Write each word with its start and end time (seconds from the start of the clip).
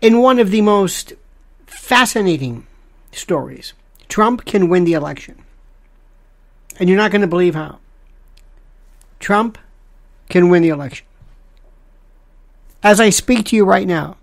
In 0.00 0.20
one 0.20 0.38
of 0.38 0.50
the 0.50 0.62
most 0.62 1.12
fascinating 1.66 2.66
stories, 3.12 3.74
Trump 4.08 4.44
can 4.44 4.68
win 4.68 4.84
the 4.84 4.94
election. 4.94 5.44
And 6.78 6.88
you're 6.88 6.98
not 6.98 7.10
going 7.10 7.20
to 7.20 7.26
believe 7.26 7.54
how. 7.54 7.78
Trump 9.18 9.58
can 10.30 10.48
win 10.48 10.62
the 10.62 10.70
election. 10.70 11.06
As 12.82 12.98
I 12.98 13.10
speak 13.10 13.44
to 13.46 13.56
you 13.56 13.64
right 13.66 13.86
now, 13.86 14.16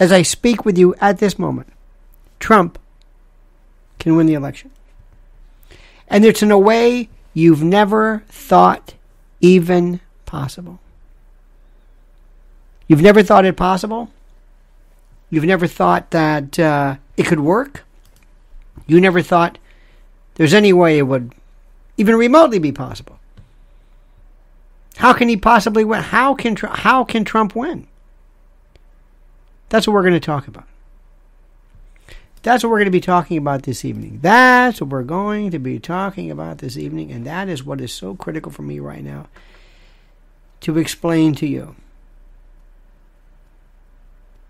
as 0.00 0.10
I 0.10 0.22
speak 0.22 0.64
with 0.64 0.78
you 0.78 0.94
at 1.00 1.18
this 1.18 1.38
moment, 1.38 1.70
Trump 2.40 2.78
can 3.98 4.16
win 4.16 4.26
the 4.26 4.34
election. 4.34 4.70
And 6.08 6.24
it's 6.24 6.42
in 6.42 6.50
a 6.50 6.58
way 6.58 7.10
you've 7.34 7.62
never 7.62 8.24
thought 8.28 8.94
even 9.40 10.00
possible. 10.24 10.80
You've 12.88 13.02
never 13.02 13.22
thought 13.22 13.44
it 13.44 13.56
possible? 13.56 14.10
You've 15.30 15.44
never 15.44 15.66
thought 15.66 16.10
that 16.10 16.58
uh, 16.58 16.96
it 17.16 17.26
could 17.26 17.40
work? 17.40 17.84
You 18.86 19.00
never 19.00 19.22
thought 19.22 19.58
there's 20.34 20.54
any 20.54 20.72
way 20.72 20.98
it 20.98 21.02
would 21.02 21.34
even 21.96 22.16
remotely 22.16 22.58
be 22.58 22.72
possible? 22.72 23.18
How 24.96 25.12
can 25.12 25.28
he 25.28 25.36
possibly 25.36 25.84
win? 25.84 26.02
How 26.02 26.34
can 26.34 26.56
how 26.56 27.04
can 27.04 27.24
Trump 27.24 27.54
win? 27.54 27.86
That's 29.68 29.86
what 29.86 29.94
we're 29.94 30.02
going 30.02 30.14
to 30.14 30.20
talk 30.20 30.46
about. 30.46 30.66
That's 32.42 32.62
what 32.62 32.70
we're 32.70 32.78
going 32.78 32.86
to 32.86 32.92
be 32.92 33.00
talking 33.00 33.38
about 33.38 33.64
this 33.64 33.84
evening. 33.84 34.20
That's 34.22 34.80
what 34.80 34.90
we're 34.90 35.02
going 35.02 35.50
to 35.50 35.58
be 35.58 35.80
talking 35.80 36.30
about 36.30 36.58
this 36.58 36.76
evening, 36.76 37.10
and 37.10 37.26
that 37.26 37.48
is 37.48 37.64
what 37.64 37.80
is 37.80 37.92
so 37.92 38.14
critical 38.14 38.52
for 38.52 38.62
me 38.62 38.78
right 38.78 39.02
now 39.02 39.26
to 40.60 40.78
explain 40.78 41.34
to 41.34 41.46
you. 41.46 41.74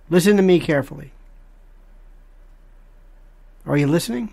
Listen 0.09 0.37
to 0.37 0.43
me 0.43 0.61
carefully. 0.61 1.11
Are 3.67 3.77
you 3.77 3.87
listening? 3.87 4.33